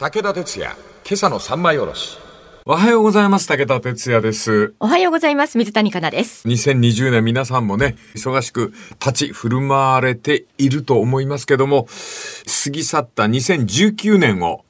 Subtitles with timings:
[0.00, 2.16] 武田鉄矢、今朝の三枚おろし。
[2.64, 3.46] おはようございます。
[3.46, 4.72] 武田鉄矢です。
[4.80, 5.58] おはようございます。
[5.58, 6.48] 水谷香奈です。
[6.48, 11.86] 2020年皆さんもね、忙しく立ち振る舞われていると思いますけども、
[12.64, 14.64] 過ぎ去った2019年を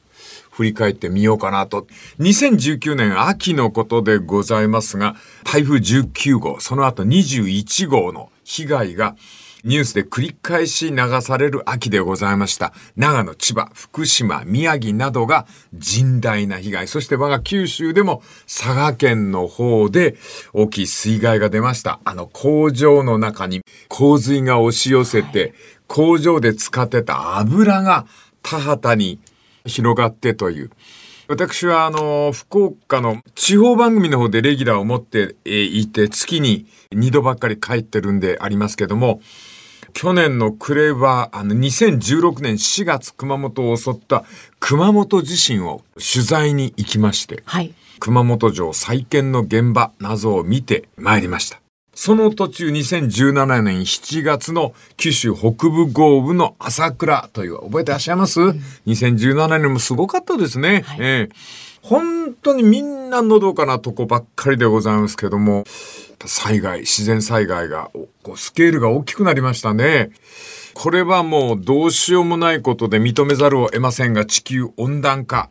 [0.50, 1.86] 振り返ってみようかなと。
[2.18, 9.14] 2019年秋のことでございますが、台風19号、その後21号の被害が
[9.64, 12.72] ニュースで繰り返し流される秋でございました。
[12.96, 16.88] 長野、千葉、福島、宮城などが甚大な被害。
[16.88, 20.16] そして我が九州でも佐賀県の方で
[20.52, 22.00] 大きい水害が出ました。
[22.04, 25.54] あの工場の中に洪水が押し寄せて、
[25.86, 28.06] 工場で使ってた油が
[28.42, 29.18] 田畑に
[29.66, 30.70] 広がってという。
[31.30, 39.20] 私はあの、福岡の地方番組の方でレギュラーを持っていて、月に2度ばっかり帰ってるんでありますけども、
[39.92, 44.24] 去年の暮れは、あの、2016年4月熊本を襲った
[44.58, 47.72] 熊本地震を取材に行きまして、はい。
[48.00, 51.60] 熊本城再建の現場謎を見て参りました。
[52.02, 60.80] その途中2017年7月の九州北部豪雨の朝倉という、覚えてらっしゃいます、?2017 年もすごかったですね。
[60.86, 61.34] はいええ
[61.82, 65.64] 本当にみんなのどかなとこばっかりでございますけども、
[66.24, 70.10] 災害、自然災害が、おこうスケールが大きくなりましたね。
[70.72, 75.50] これはもうどうしようもないことで認めざるを得ませんが、地球温暖化。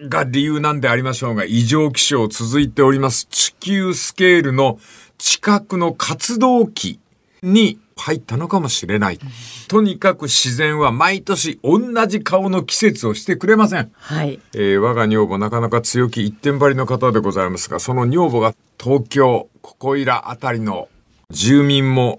[0.00, 3.26] が理由なんでありましょうが、異常気象続いております。
[3.30, 4.78] 地球スケールの
[5.22, 6.98] 近くの活動期
[7.44, 9.20] に入ったのかもしれない。
[9.68, 11.78] とにかく自然は毎年同
[12.08, 13.92] じ顔の季節をしてくれません。
[13.94, 14.40] はい。
[14.52, 20.88] えー我が女房なかなか強気一点張りの方でございますが、その女房が東京、ここいらあたりの
[21.30, 22.18] 住民も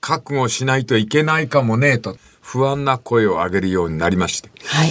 [0.00, 4.50] 覚悟しないといけないかもね、と不安な声を上げるようになりまして。
[4.64, 4.90] はい。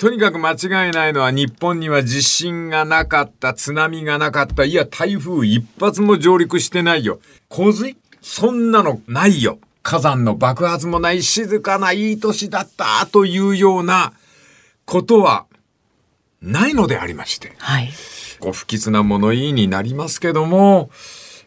[0.00, 7.20] とにかく間違いないのは日本には地震がなかった、津波がなかった、いや台風一発も上陸してないよ。
[7.50, 7.98] 洪水？
[8.22, 9.58] そんなのないよ。
[9.82, 14.14] 火山の爆発もない静かないい年だったというような
[14.86, 15.44] ことは
[16.40, 17.52] ないのでありまして。
[17.58, 17.90] はい。
[18.38, 20.88] こう不吉な物言いになりますけども、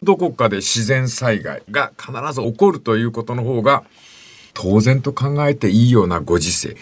[0.00, 3.82] どこかで自然災害が必ず起こるということの方が
[4.54, 6.76] 当然と考えていいようなご時世。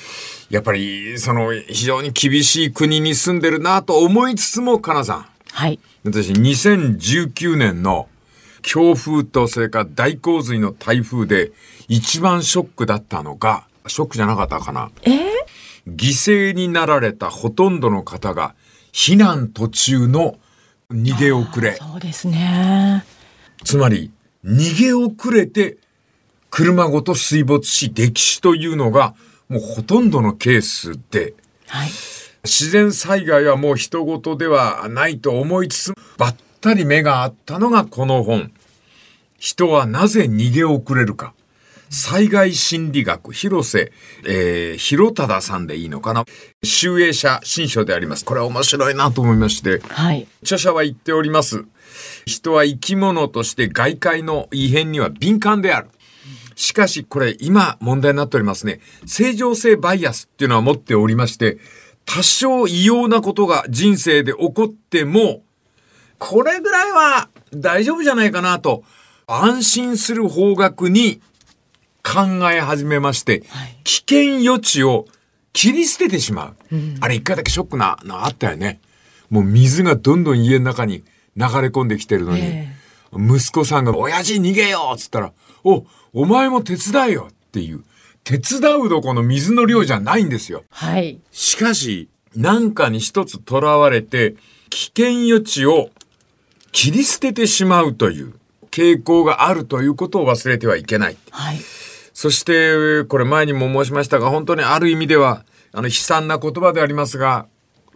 [0.51, 5.27] やっぱり、その、非常に厳しい国に住んでるなと思いつつも、かなさん。
[5.51, 5.81] はい。
[6.05, 8.09] 私、2019年の
[8.63, 11.53] 強風とそれから大洪水の台風で
[11.89, 14.91] 一番ショックだったのが、ショックじゃなかったかな。
[15.03, 15.11] え？
[15.11, 15.23] ー、
[15.87, 18.55] 犠牲になられたほとんどの方が
[18.93, 20.37] 避難途中の
[20.91, 21.77] 逃げ遅れ。
[21.77, 23.05] そうですね。
[23.65, 24.11] つまり
[24.45, 25.79] 逃げ遅れて
[26.53, 29.15] 車ごと水没し溺死というのが
[29.49, 31.35] もうほとんどのケースで
[31.67, 31.89] はい。
[32.45, 38.53] 自然災害はもう人事ではないと思いつつばったり目があったのがこの本。
[39.39, 41.33] 人はなぜ逃げ遅れるか。
[41.89, 43.93] 災害心理学、広瀬、
[44.27, 46.27] えー、広忠さんでいいのかな。
[46.63, 48.25] 集英社新書であります。
[48.27, 49.81] これは面白いなと思いまして。
[49.89, 50.27] はい。
[50.43, 51.65] 著者は言っております。
[52.27, 55.89] 人は生き物として外界の異変には敏感である。
[56.63, 58.79] しかしこれ今問題になっておりますね。
[59.05, 61.59] 正常性バイアスっていうのは持っておりまして、
[62.05, 65.43] 多少異様なことが人生で起こっても、
[66.19, 68.85] これぐらいは大丈夫じゃないかなと
[69.27, 71.21] 安心する方角に
[72.05, 72.21] 考
[72.53, 75.07] え始めまして、はい危険予知を
[75.53, 76.77] 切り捨ててしまう。
[77.01, 78.79] あれ一回だけショックなのあったよね。
[79.31, 81.03] もう水がどんどん家の中に流
[81.37, 82.82] れ込んできてるのに、え
[83.13, 85.33] 息子さんが、親父逃げよっつったら、
[85.65, 87.85] お、お前も手伝えよっていう、
[88.25, 90.65] 手伝うどこの水の量じゃないんですよ。
[90.71, 91.21] はい。
[91.31, 94.37] しかし、何かに一つ囚われて、
[94.71, 95.91] 危険予知を
[96.71, 98.35] 切り捨ててしまうという
[98.71, 101.17] 傾向があるということを忘れてはいけない。
[101.31, 101.59] はい。
[102.15, 107.47] そして、これ前にも申しましたが、本当にある意味では、あの、悲惨な言葉でありますが、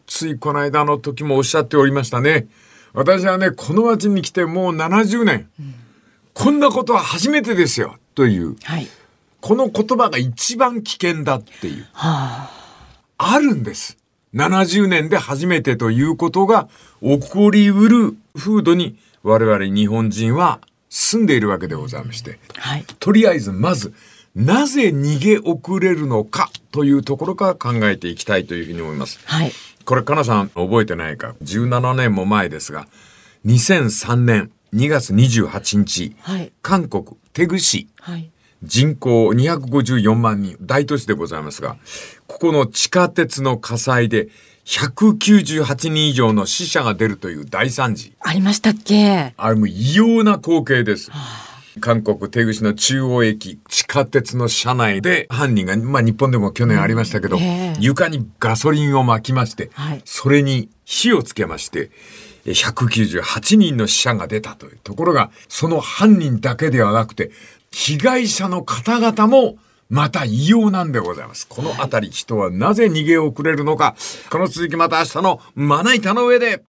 [0.07, 2.47] ついこの間の時もおっしゃっておりましたね。
[2.97, 5.51] 私はね、この町に来てもう70年、
[6.33, 8.89] こんなことは初めてですよ、という、はい。
[9.43, 11.87] この言葉が一番危険だっていう。
[11.93, 12.49] は
[13.19, 13.35] あ。
[13.35, 13.99] あるんです。
[14.35, 16.69] 70年で初めてということが
[17.03, 22.39] 起こりうる風土に我々日本人は住んでいるわけでございまして。
[22.57, 22.85] はい。
[22.99, 23.93] とりあえずまず、
[24.37, 29.19] なぜ逃げ遅れるのかというところから考えていきたいというふうに思います。
[29.25, 29.53] はい。
[29.87, 32.87] これ、かなさん覚えてないか ?17 年も前ですが、
[33.47, 36.53] 2003年2月28日、はい。
[36.61, 38.31] 韓国テグ市はい。
[38.63, 41.77] 人口254万人、大都市でございますが、
[42.27, 44.29] ここの地下鉄の火災で
[44.67, 48.13] 198人以上の死者が出るという大惨事。
[48.21, 49.33] ありましたっけ？
[49.37, 51.11] あれも異様な光景です。
[51.81, 57.77] 韓国手口の中央駅地下鉄の車内で犯人が、まあ日本でも去年ありましたけど、うんええ。
[57.81, 60.03] 床にガソリンを撒きまして、はい。
[60.05, 61.91] それに火をつけまして、
[62.45, 67.31] え198人の死者が出たというところが、その犯人だけではなくて、
[67.71, 69.59] 被害者の方々も
[69.89, 71.47] また異様なんでございます。
[71.47, 73.97] このあたり人はなぜ逃げ遅れるのか、
[74.31, 76.63] この続きまた明日のまな板の上で